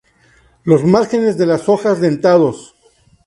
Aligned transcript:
Los 0.63 0.83
márgenes 0.83 1.37
de 1.37 1.45
las 1.45 1.69
hojas 1.69 2.01
dentados. 2.01 2.73